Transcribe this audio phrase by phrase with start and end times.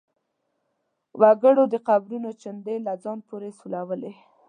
[1.21, 4.13] وګړو د قبرونو چنډې له ځان پورې سولولې.